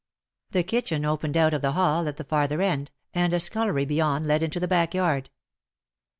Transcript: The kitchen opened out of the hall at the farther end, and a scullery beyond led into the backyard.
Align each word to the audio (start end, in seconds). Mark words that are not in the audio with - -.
The 0.49 0.63
kitchen 0.63 1.05
opened 1.05 1.37
out 1.37 1.53
of 1.53 1.61
the 1.61 1.73
hall 1.73 2.07
at 2.07 2.17
the 2.17 2.23
farther 2.23 2.59
end, 2.59 2.89
and 3.13 3.35
a 3.35 3.39
scullery 3.39 3.85
beyond 3.85 4.25
led 4.25 4.41
into 4.41 4.59
the 4.59 4.67
backyard. 4.67 5.29